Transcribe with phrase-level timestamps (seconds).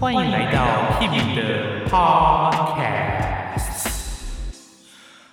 [0.00, 3.14] 欢迎来到 Kimi 的 Podcast。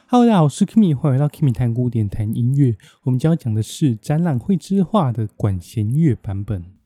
[0.07, 2.75] Hello，大家好，我是 Kimi，欢迎来到 Kimi 谈古典谈音乐。
[3.03, 6.80] 我们将要讲的是展览会之画的管弦乐版本。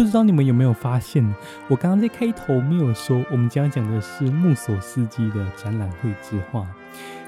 [0.00, 1.22] 不知道你们有没有发现，
[1.68, 6.66] 我刚刚在开头没有说，我们将要讲的是穆索斯基的展览会之画。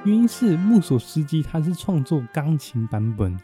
[0.06, 3.38] 原因是穆索斯基他是创作钢琴版本，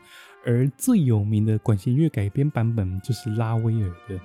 [0.46, 4.18] 而最有名的管弦乐改编版本就是拉威尔的。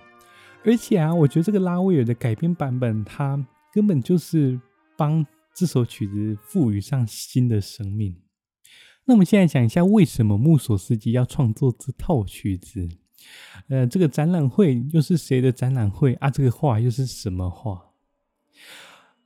[0.64, 4.58] 而且啊，我觉得这个拉威尔的改编版本，它根本就是
[4.96, 8.16] 帮这首曲子赋予上新的生命。
[9.04, 12.88] 那我们现在讲一下，为什么穆索斯基要创作这套曲子？
[13.68, 16.30] 呃，这个展览会又是谁的展览会啊？
[16.30, 17.92] 这个画又是什么画？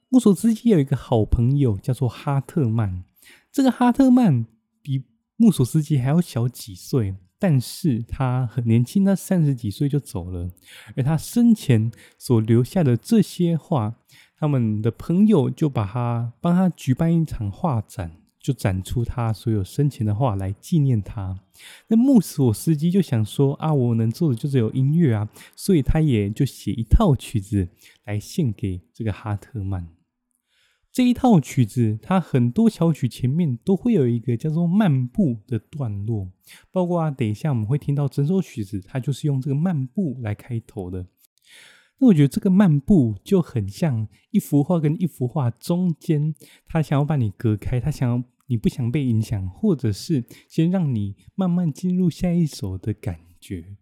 [0.09, 3.03] 穆索斯基有一个好朋友叫做哈特曼，
[3.51, 4.45] 这个哈特曼
[4.81, 5.03] 比
[5.35, 10.49] 穆索斯基还要小几岁，但是他很年轻，他三十几岁就走了，
[10.95, 13.95] 而他生前所留下的这些画，
[14.39, 18.21] 他们的朋友就把他帮他举办一场画展。
[18.47, 21.37] 就展出他所有生前的画来纪念他。
[21.89, 27.67] 那穆索斯基就想说啊，我能做的就只有音乐啊，所以他也就写一套曲子
[28.05, 29.89] 来献给这个哈特曼。
[30.93, 36.31] 这一套曲子，它很多小曲前面都会有一个叫做漫步的段落，
[36.71, 41.05] 包括啊，等一下我们会听到整首曲子，它就是用这个漫步来开头的。
[41.99, 46.33] 那我觉得这个漫步就很像一幅画跟一幅画中间，
[46.65, 48.23] 他想要把你隔开，他想要。
[48.47, 53.75] 你不想被影响，或者是先让你慢慢进入下一首的感觉，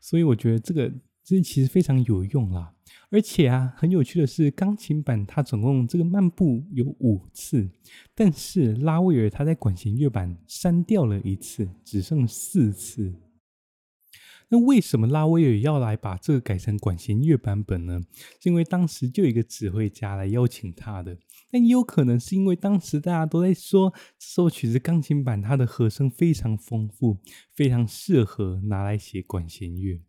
[0.00, 0.92] 所以我觉得这个
[1.24, 2.74] 这其实非常有用啦。
[3.10, 7.70] 而且啊，很有趣的是，钢琴版它总共这个漫步有五次，
[8.14, 13.14] 但是拉威尔他在管弦乐版删掉了一次，只剩四次。
[14.48, 18.00] 那为什么拉威尔要来把这个改成管弦乐版本呢？
[18.40, 21.16] 是因为当时就有一个指挥家来邀请他的。
[21.54, 27.20] 但也有可能是因为当时大家都在说这首曲子钢琴版它的和声非常丰富，
[27.52, 30.02] 非常适合拿来写管弦乐。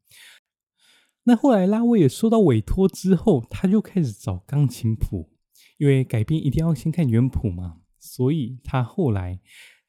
[1.26, 5.30] 那后来拉威也收到委托之后，他就开始找钢琴谱，
[5.78, 9.40] 因为改编一定要先看原谱嘛，所以他后来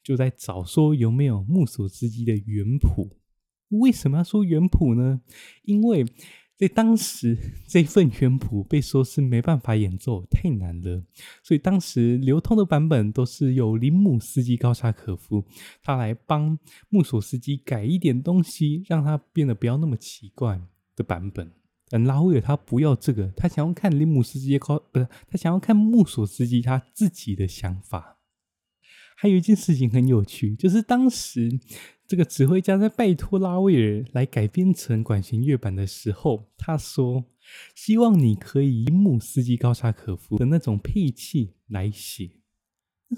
[0.02, 3.16] 就在找说有没有穆索斯基的原谱。
[3.70, 5.22] 为什么要说原谱呢？
[5.62, 6.04] 因为
[6.56, 7.36] 在当时
[7.68, 11.02] 这份原谱被说是没办法演奏，太难了，
[11.42, 15.44] 所以当时流通的版本都是由林姆斯基高沙可夫
[15.82, 16.58] 他来帮
[16.88, 20.60] 穆索斯基改一点东西，让他变得不要那么奇怪
[20.94, 21.52] 的版本。
[21.88, 28.15] 但拉威尔他不要这个，他想要看林姆斯基高，不是，他想要看穆索斯基他自己的想法。
[29.18, 31.58] 还有一件事情很有趣，就是当时
[32.06, 37.24] 这个指挥家在拜托拉威尔来改编成管弦乐版的时候，他说
[37.74, 42.30] ：“希望你可以以姆斯基高沙可夫的那种配器来写。”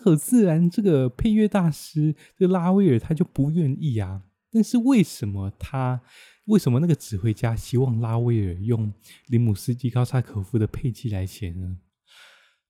[0.00, 4.22] 很自然，这个配乐大师这个拉威尔他就不愿意啊。
[4.50, 6.00] 但是为什么他
[6.44, 8.92] 为什么那个指挥家希望拉威尔用
[9.26, 11.78] 林姆斯基高沙可夫的配器来写呢？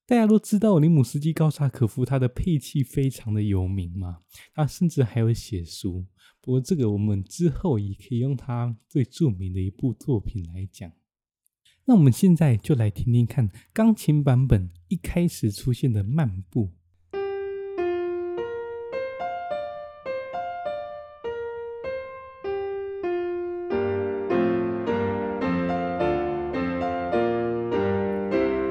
[0.08, 4.20] 大家都知道尼姆斯基高沙可夫他的配器非常的有名嘛，
[4.54, 6.06] 他甚至还有写书。
[6.40, 10.90] 不过这个我们之后也可以用他最著名的一部作品来讲。
[11.84, 16.72] 那我们现在就来听听看钢琴版本一开始出现的漫步。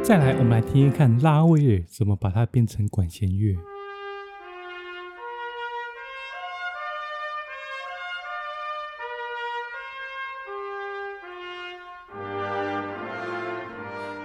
[0.07, 3.57] 再来，我们来听听看拉威尔怎么把它变成管弦乐。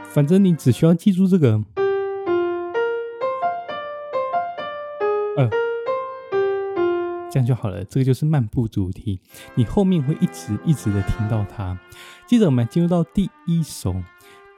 [0.04, 1.60] 反正你只需要记住这个，
[5.36, 5.50] 呃，
[7.28, 7.82] 这样就好了。
[7.86, 9.18] 这个就是慢步主题，
[9.56, 11.76] 你后面会一直一直的听到它。
[12.28, 13.96] 接着，我们进入到第一首。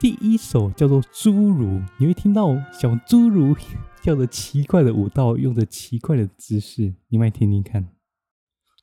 [0.05, 1.65] 第一首叫做《侏儒》，
[1.97, 3.55] 你会听到小侏儒
[4.03, 7.87] 跳着奇怪的舞蹈，用着奇怪的姿势，你们来听听看。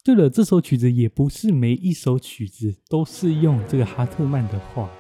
[0.03, 4.91] 对了，这首曲子也不是每一首曲子都是用这个哈特曼的画，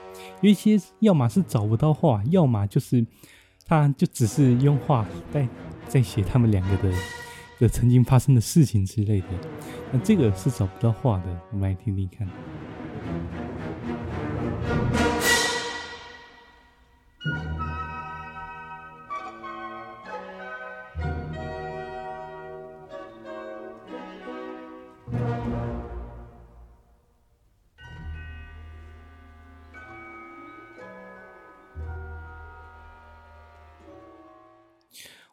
[0.43, 3.05] 有一些要么是找不到画，要么就是
[3.67, 5.49] 他就只是用画在
[5.89, 6.97] 在写他们两个的
[7.59, 9.27] 的曾经发生的事情之类的。
[9.91, 12.29] 那这个是找不到画的，我们来听听看。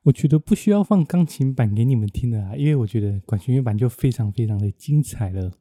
[0.10, 5.52] 我觉得不需要放钢琴版给你们听的啊，因为我觉得管弦乐版就非常非常的精彩了。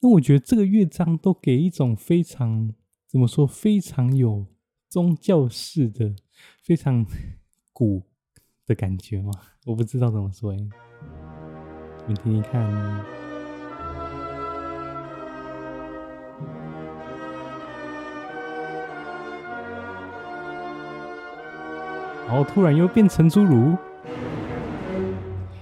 [0.00, 2.70] 那我觉得这个乐章都给一种非常
[3.08, 4.46] 怎么说，非常有
[4.90, 6.14] 宗教式的、
[6.62, 7.06] 非常
[7.72, 8.02] 古
[8.66, 9.30] 的感觉嘛。
[9.64, 10.68] 我不知道怎么说，你
[12.08, 13.21] 们听听看。
[22.32, 23.76] 然后突然又变成侏儒，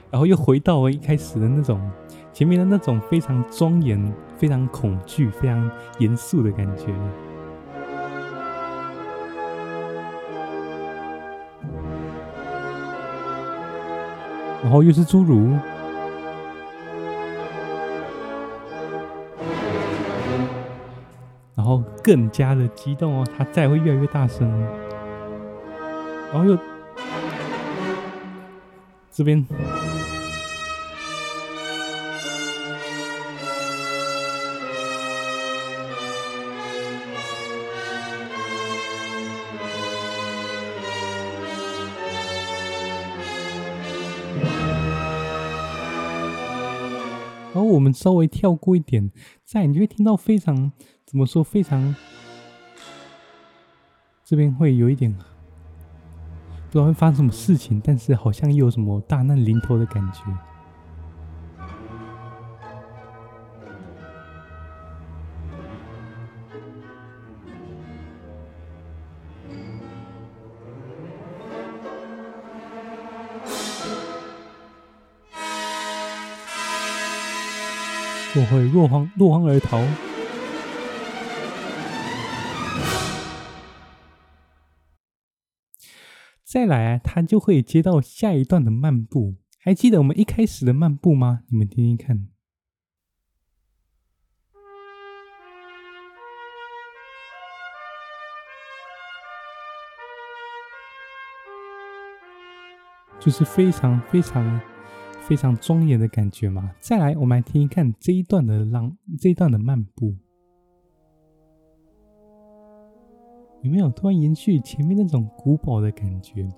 [0.08, 1.80] 然后又回到了一开始的那种
[2.32, 4.00] 前面的那种非常庄严。
[4.38, 6.86] 非常恐惧、非常严肃的感觉，
[14.62, 15.50] 然后又是侏儒，
[21.54, 24.50] 然后更加的激动哦，他再会越来越大声，
[26.32, 26.58] 然后又
[29.10, 29.44] 这边。
[47.52, 49.10] 然后我们稍微跳过一点，
[49.44, 50.70] 再你就会听到非常
[51.04, 51.94] 怎么说，非常
[54.24, 55.12] 这边会有一点
[56.70, 60.22] 不知道会发生什么事情，但是好像又有什么大难临头的感觉。
[78.36, 79.82] 我会落荒落荒而逃。
[86.50, 89.36] 再来啊，他就会接到下一段的漫步。
[89.60, 91.44] 还记得我们一开始的漫步吗？
[91.48, 92.26] 你们听听看。
[103.20, 104.60] 就是非常非常。
[105.20, 106.74] 非常庄严的感觉嘛。
[106.80, 110.16] 再来，我们来听一看这一段的浪，这一段的漫步，
[113.62, 116.48] 有没有突然延续前面那种古堡的感觉？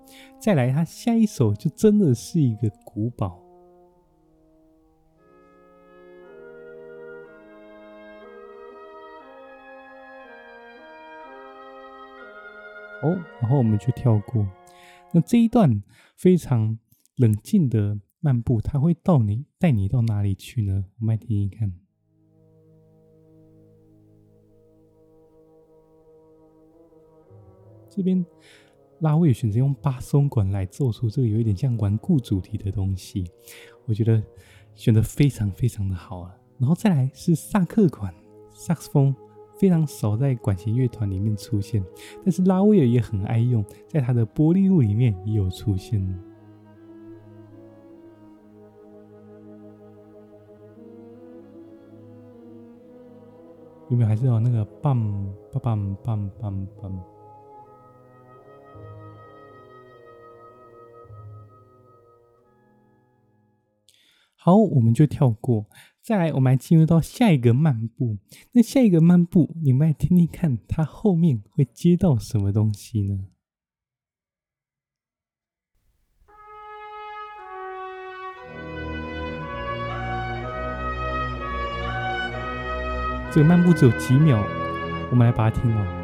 [0.40, 3.38] 再来，他下一首就真的是一个古堡
[13.02, 13.19] 哦。
[13.40, 14.46] 然后我们就跳过。
[15.12, 15.82] 那这一段
[16.16, 16.78] 非常
[17.16, 17.98] 冷静的。
[18.25, 20.84] 漫步，他会到你带你到哪里去呢？
[21.00, 21.81] 我们来听听看。
[27.94, 28.24] 这边
[29.00, 33.30] 拉威尔选择用巴松管来奏出这个有一点像顽固主题的东西，
[33.84, 34.22] 我觉得
[34.74, 36.34] 选的非常非常的好啊。
[36.58, 38.14] 然后再来是萨克管，
[38.54, 39.14] 萨克斯风
[39.58, 41.84] 非常少在管弦乐团里面出现，
[42.24, 46.00] 但是拉威尔也很爱用，在他的波丽露里面也有出现。
[53.90, 54.96] 有没有还是有那个棒
[55.52, 57.11] 棒棒棒棒棒？
[64.44, 65.67] 好，我们就跳过。
[66.03, 68.19] 再来，我们来进入到下一个漫步。
[68.51, 73.20] 那下一个漫步，你们来听听看，它后面会接到什么东西呢？
[83.31, 84.44] 这个漫步只有几秒，
[85.13, 86.01] 我们来把它听完。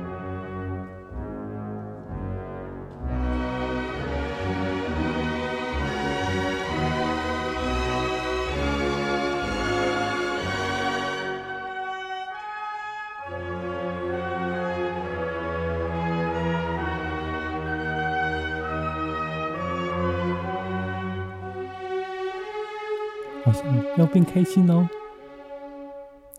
[23.44, 23.64] 好像
[23.96, 24.88] 要变开心哦。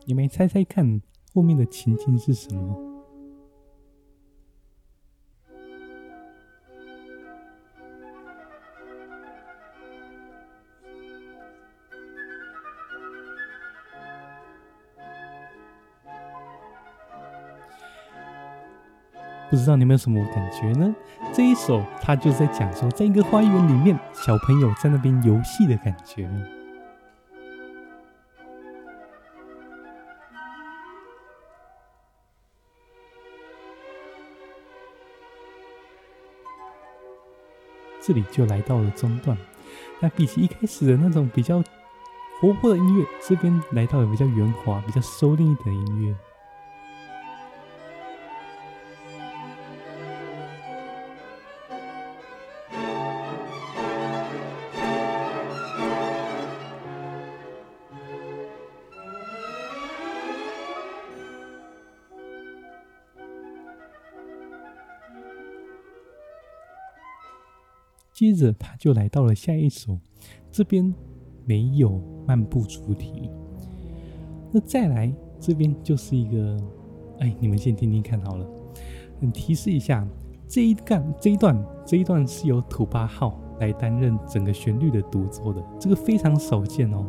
[0.06, 1.02] 你们猜猜看，
[1.34, 2.89] 后面的情境是什么？
[19.60, 20.96] 不知道你们有什么感觉呢？
[21.34, 26.30] 这一首他就是在讲说，在一个花园里面，小朋友在那边游戏的感觉。
[38.02, 39.38] 这里就来到了中段。
[40.00, 41.62] 那比起一开始的那种比较
[42.40, 46.16] 活泼的音乐，这边来到了比较圆滑、比较收敛一点的音乐。
[68.40, 70.00] 着他就来到了下一首，
[70.52, 70.92] 这边
[71.46, 73.30] 没有漫步主题。
[74.52, 76.58] 那再来这边就是一个，
[77.20, 78.48] 哎，你们先听听看好了。
[79.20, 80.08] 嗯，提示一下，
[80.48, 87.06] 这一段这一段这一段是由土八号来担任整个旋律的独奏的，这个非常少见哦。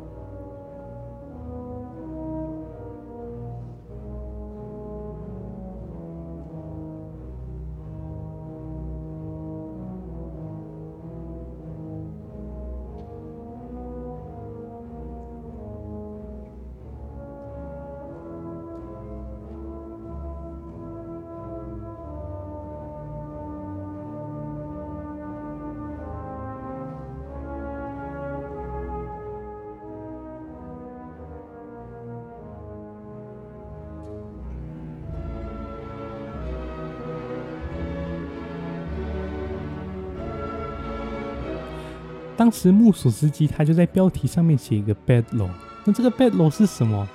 [42.40, 45.50] 当时木索斯基他就在标题上面写一个 badlo，
[45.84, 47.06] 那这个 badlo 是什么？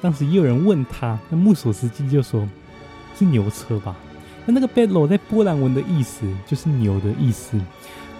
[0.00, 2.44] 当时也有人问他，那木索斯基就说
[3.16, 3.96] 是牛车吧。
[4.44, 7.56] 那那个 badlo 在波兰文的意思就是牛的意思。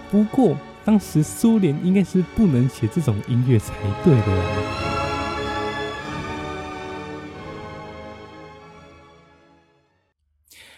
[0.09, 0.55] 不过
[0.85, 4.23] 当时苏联应该是不能写这种音乐才对的。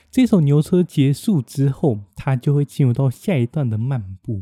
[0.10, 4.42] 这首牛车结束之后，他就会进入到下一段的漫步。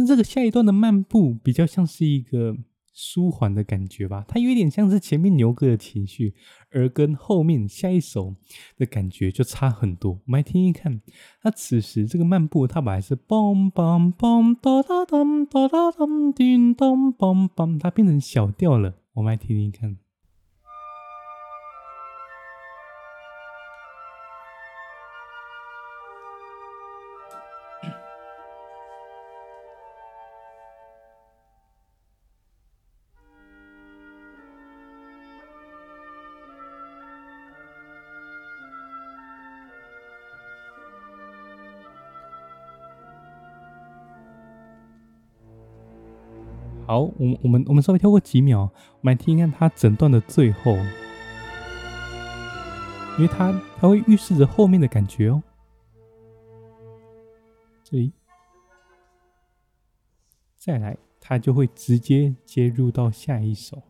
[0.00, 2.56] 那这个下一段的漫步比较像是一个
[2.92, 6.34] 舒缓的感觉吧，它有一点像是前面牛哥的情绪，
[6.70, 8.34] 而跟后面下一首
[8.76, 10.12] 的感觉就差很多。
[10.12, 11.00] 我们来听听看，
[11.44, 18.94] 那此时这个漫步它本来是梆梆梆哒哒哒哒哒哒叮咚梆梆，它变成小调了。
[19.14, 19.96] 我们来听听看。
[47.00, 50.76] 好，我我们我们稍微跳过几秒，我们来听一看它整段的最后，
[53.16, 55.42] 因为它它会预示着后面的感觉哦。
[57.82, 58.12] 这里，
[60.56, 63.82] 再来，它就会直接接入到下一首。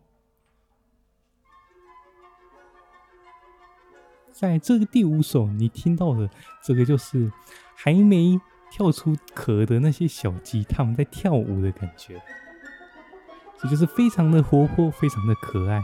[4.30, 6.30] 在这个第五首，你听到的
[6.62, 7.32] 这个就是
[7.74, 8.40] 还没
[8.70, 12.22] 跳出壳的那些小鸡，他们在跳舞的感觉。
[13.62, 15.82] 这就是非常的活泼，非常的可爱。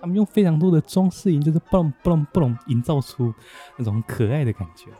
[0.00, 3.32] 他们用非常多的装饰音，就是嘣嘣嘣，营造出
[3.76, 4.90] 那种可爱的感觉。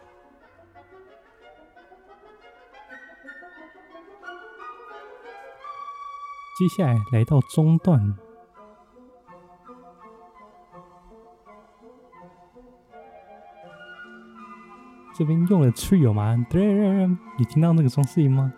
[6.57, 8.17] 接下来来到中段。
[15.17, 16.45] 这边用了 trio 吗？
[16.51, 17.07] 对，
[17.39, 18.53] 你听到那个装饰音吗？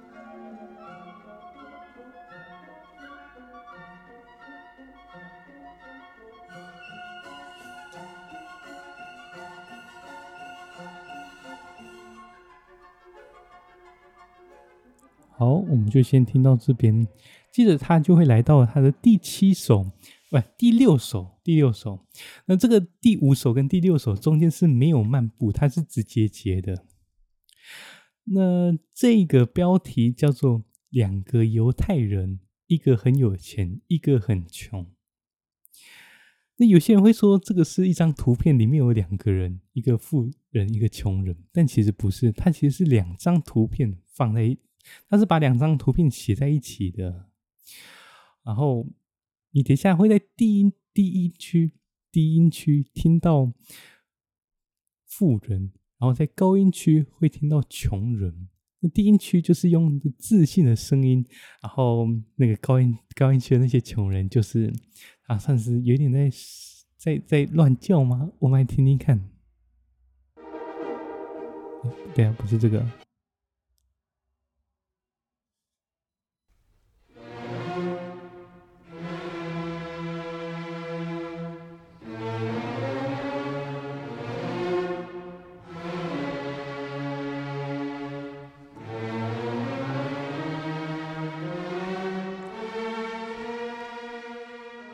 [15.38, 17.06] 好，我们就先听到这边，
[17.52, 19.84] 接着他就会来到他的第七首。
[20.40, 22.06] 第六首，第六首，
[22.46, 26.86] 那这个第五首跟第六首中间是没有漫步，它是直接接的。
[28.24, 34.90] 那这个标题叫做“两个犹太人，一个很有钱，一个很穷”。
[36.58, 44.58] 那有些人会说，这个是一张图片，里面有两个人，一个富人，一个穷人，但其实不是，它其实是两张图片放在一，
[45.08, 47.30] 它是把两张图片写在一起的，
[48.42, 48.86] 然后。
[49.56, 51.72] 你等下会在低音低音区
[52.12, 53.54] 低音区听到
[55.06, 58.50] 富人，然后在高音区会听到穷人。
[58.80, 61.26] 那低音区就是用自信的声音，
[61.62, 64.70] 然后那个高音高音区的那些穷人就是
[65.26, 66.30] 啊，算是有点在
[66.98, 68.30] 在在乱叫吗？
[68.40, 69.30] 我们来听听看。
[72.14, 72.86] 对啊，不是这个。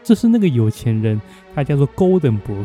[0.03, 1.21] 这是那个有钱人，
[1.55, 2.65] 他叫做 Goldenberg。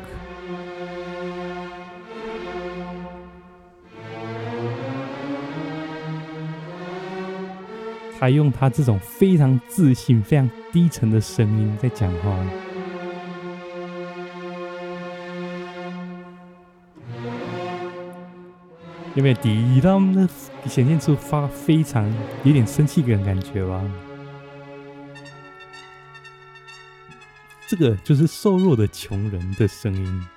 [8.19, 12.35] 他用他这种非常自信、非常低沉的声音在讲话，
[19.13, 20.27] 有没有抵挡的
[20.65, 22.11] 显现出发非常
[22.43, 23.79] 有点生气的感觉吧？
[27.67, 30.27] 这个就是瘦弱的穷人的声音。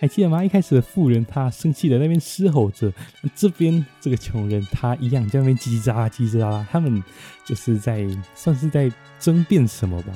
[0.00, 0.44] 还记得吗？
[0.44, 2.92] 一开始的富人他生气的那边嘶吼着，
[3.34, 7.02] 这边这个穷人他一样在那边叽叽喳喳、叽叽喳喳，他们
[7.44, 10.12] 就是在算是在争辩什么吧。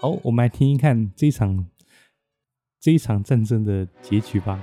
[0.00, 1.66] 好，我们来听一看这一场
[2.80, 4.58] 这一场战争的结局吧。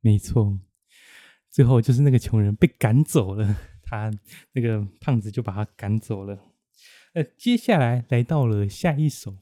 [0.00, 0.58] 没错，
[1.50, 4.10] 最后就是那个穷人被赶走了，他
[4.52, 6.38] 那个胖子就把他赶走了。
[7.14, 9.36] 呃，接下来来到了下一首，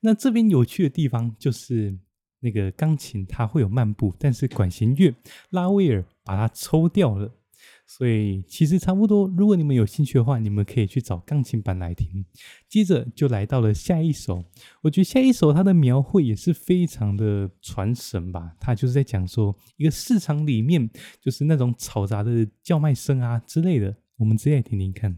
[0.00, 1.98] 那这边有趣的地方就是
[2.40, 5.14] 那个钢琴它会有漫步，但是管弦乐
[5.50, 7.32] 拉威尔把它抽掉了。
[7.94, 12.24] 所以其实差不多，如果你们有兴趣的话，你们可以去找钢琴版来听。
[12.66, 14.42] 接着就来到了下一首，
[14.82, 18.56] 我觉得下一首它的描绘也是非常的传神吧。
[18.58, 20.88] 它就是在讲说一个市场里面
[21.20, 25.14] 就是那种嘈杂的叫卖声啊之类的，我们直接来听听看。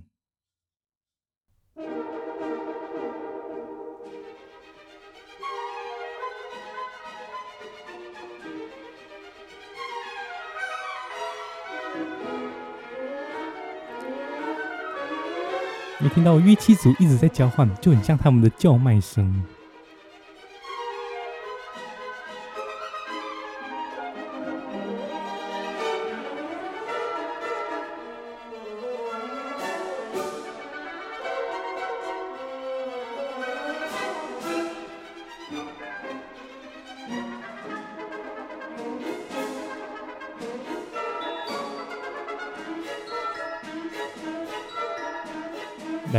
[16.04, 19.42] 你听到乐器组一直在交换，就很像他们的叫卖声。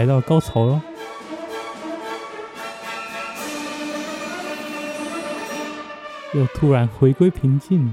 [0.06, 0.80] 来到高潮了，
[6.36, 7.92] 又突然回归平静。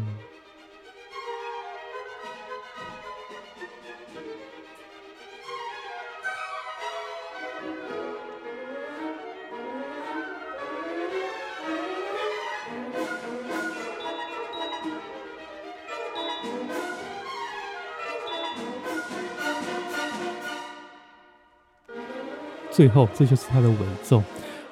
[22.72, 24.22] 最后，这就是他的尾奏。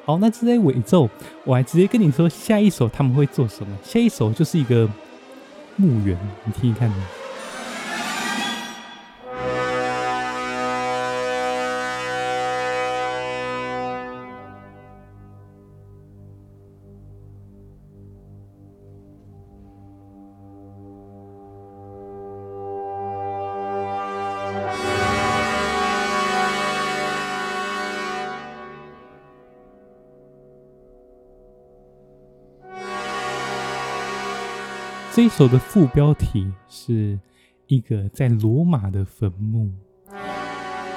[0.05, 1.09] 好，那这些尾奏，
[1.45, 3.77] 我还直接跟你说，下一首他们会做什么？
[3.85, 4.89] 下一首就是一个
[5.77, 6.91] 墓园，你听一看。
[35.31, 37.19] 首的副标题是
[37.67, 39.73] 一个在罗马的坟墓，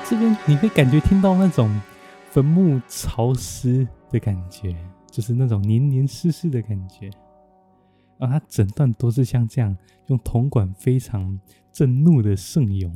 [0.04, 1.70] 这边你会感觉听到那种
[2.30, 4.76] 坟墓潮湿的感觉，
[5.10, 7.10] 就是那种黏黏湿湿的感觉，
[8.18, 11.40] 然后它整段都是像这样用铜管非常
[11.72, 12.92] 震怒的圣咏。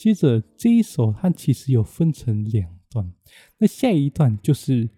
[0.00, 3.12] 接着这一首，它其实有分成两段。
[3.58, 4.88] 那下一段就是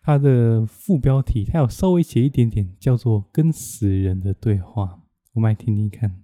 [0.00, 5.08] 它的副标题，它有稍微写一点点，叫做“跟死人的对话”。
[5.34, 6.22] 我们来听听看。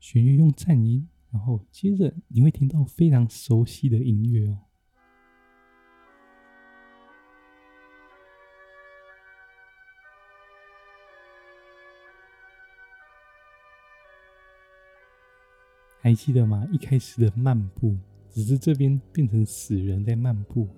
[0.00, 4.65] 弦乐用颤音，然后接着你会听到非常熟悉的音乐哦。
[16.06, 16.64] 还记得吗？
[16.70, 17.96] 一开始的漫步，
[18.30, 20.68] 只是这边变成死人在漫步。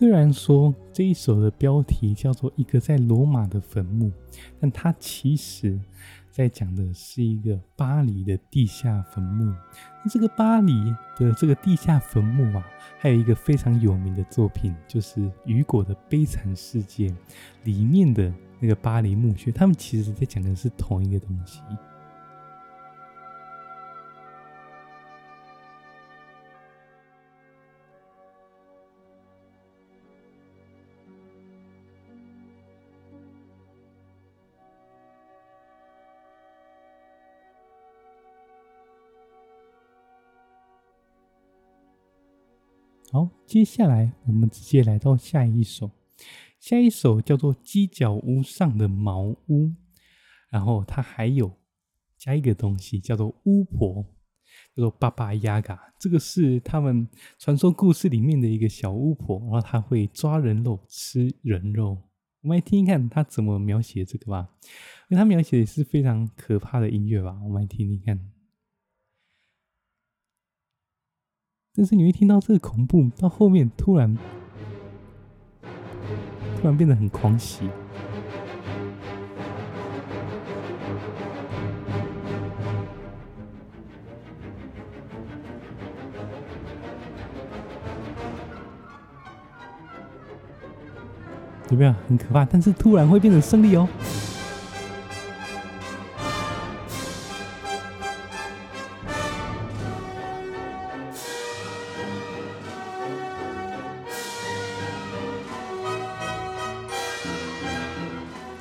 [0.00, 4.06] 虽然说这一首的标题叫做《一个在罗马的坟墓》，
[4.58, 5.78] 但它其实
[6.30, 9.54] 在讲的是一个巴黎的地下坟墓。
[10.02, 10.72] 那这个巴黎
[11.18, 12.66] 的这个地下坟墓啊，
[12.98, 17.08] 还有一个非常有名的作品，就是雨果的《悲惨世界》
[17.64, 19.52] 里面的那个巴黎墓穴。
[19.52, 21.60] 他们其实在讲的是同一个东西。
[43.50, 45.90] 接下来我们直接来到下一首，
[46.60, 49.64] 下一首叫做《鸡脚屋上的茅屋》，
[50.50, 51.52] 然后它还有
[52.16, 54.04] 加一个东西叫做巫婆，
[54.76, 57.08] 叫做巴巴亚嘎，这个是他们
[57.40, 61.98] 传说故事里面的一个小巫婆，然后她会抓人肉、吃人肉。
[62.42, 64.48] 我们来听听看她怎么描写这个吧，
[65.08, 68.30] 因为她描写的是非常可怕的音乐吧，我们来听听看。
[71.72, 74.18] 但是你会听到这个恐怖，到后面突然
[76.60, 77.70] 突然变得很狂喜，
[91.70, 92.44] 有没有很可怕？
[92.44, 93.88] 但是突然会变成胜利哦。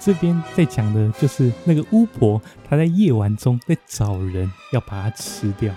[0.09, 5.71] 这边在讲的就是那个巫婆，她在夜晚中在找人，要把它吃掉。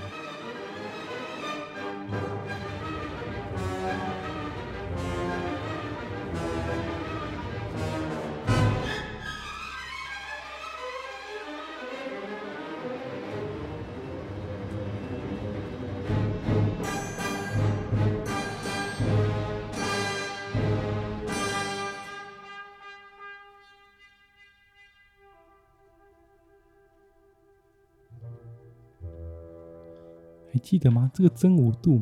[30.63, 31.11] 记得吗？
[31.13, 32.01] 这个真五度，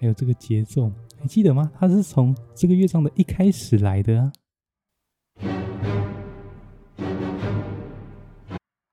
[0.00, 1.70] 还有这个节奏，还记得吗？
[1.74, 4.32] 它是从这个乐章的一开始来的啊。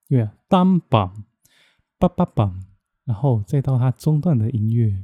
[0.07, 1.11] 对啊，当梆，
[1.99, 2.53] 梆梆梆，
[3.05, 5.03] 然后再到它中段的音乐，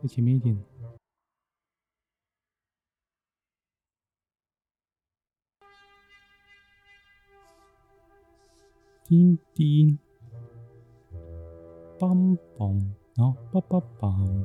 [0.00, 0.56] 再前面一点。
[9.06, 9.98] 叮叮，
[11.98, 12.80] 梆梆，
[13.14, 14.44] 然后梆梆梆，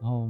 [0.00, 0.28] 然后。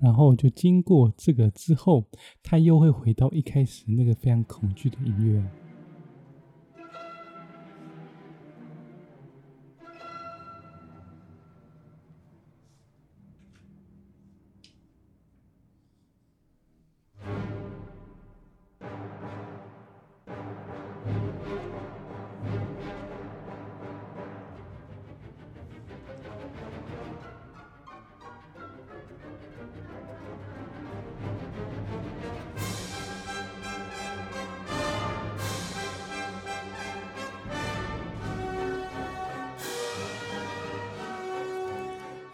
[0.00, 2.04] 然后就经过这个之后，
[2.42, 5.65] 他又会回到一开始那个非常恐惧的音乐。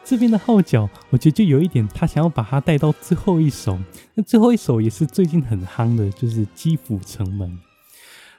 [0.04, 3.78] 这边的号角，我觉得就有一点，他想要把它带到最后一首。
[4.14, 7.58] 那最后一首也是最近很夯的，就是基辅城门。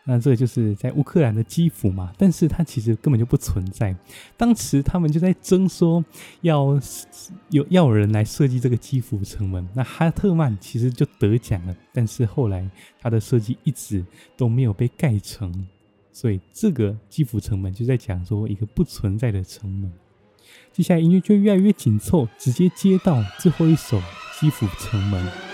[0.05, 3.95] 那这个就是在乌克兰的基辅嘛，但是它其实根本就不存在。
[4.35, 6.03] 当时他们就在争说
[6.41, 6.77] 要
[7.49, 9.65] 有要有人来设计这个基辅城门。
[9.73, 15.65] 那哈特曼其实就得奖了，但是后来他的设计一直都没有被盖成，
[16.11, 19.89] 所以这个基辅城门就在讲说一个不存在的城门。
[20.73, 24.01] 接下来音乐就越来越紧凑，直接接到最后一首
[24.39, 25.52] 基辅城门。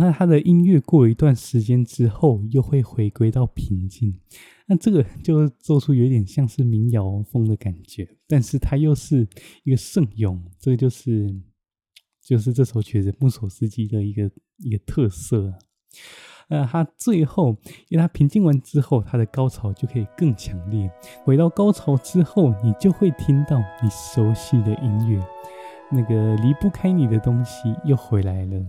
[0.00, 4.18] 那他的音乐过一段时间之后，又会回归到平静。
[4.66, 9.28] 那这个就做出有点像是民谣风的感觉，但是它又是
[9.64, 10.42] 一个圣咏。
[10.58, 11.34] 这个就是
[12.22, 15.52] 就是这首曲子穆索斯基的一个一个特色。
[16.48, 17.56] 那他最后，
[17.90, 20.90] 因为他平静完之后，他的高潮就可以更强烈。
[21.24, 25.24] 回到高潮之后，你就会听到你熟悉的音乐，
[25.92, 28.66] 那个离不开你的东西又回来了。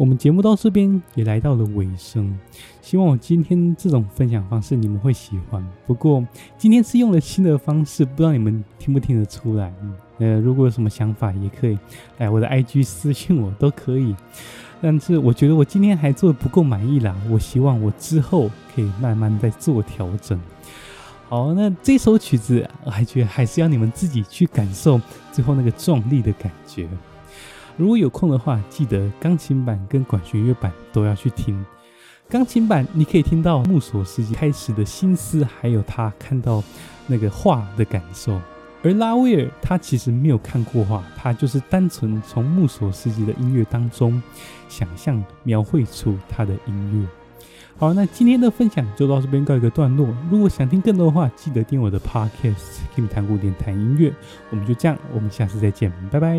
[0.00, 2.34] 我们节目到这边也来到了尾声，
[2.80, 5.62] 希望我今天这种分享方式你们会喜欢。
[5.86, 9.70] 不过今天是用了新的方式，不知道你们听不听得出来？
[9.82, 11.78] 嗯呃，如果有什么想法，也可以
[12.16, 14.16] 来我的 IG 私信我，都可以。
[14.80, 20.40] 但是我觉得我今天还做得不够满意啦，我希望我之后可以慢慢再做调整。
[21.28, 24.98] 好，那这首曲子，我还觉得还是要你们自己去感受
[25.30, 26.88] 最后那个壮丽的感觉。
[27.80, 31.64] 如果有空的话，记得钢琴版跟管弦乐版都要去听。
[32.28, 36.62] 钢琴版你可以听到木索斯基开始的心思，还有他看到
[37.06, 38.38] 那个画的感受。
[38.82, 44.22] 而拉威尔他其实没有看过画，他就是单纯从木索斯基的音乐当中
[44.68, 47.08] 想象描绘出他的音乐。
[47.78, 50.06] 好，那今天的分享就到这边告一个段落。
[50.30, 54.12] 如果想听更多的话，记得订我的 Podcast，Kimi 谈古典谈音乐。
[54.50, 56.38] 我们就这样，我们下次再见，拜拜。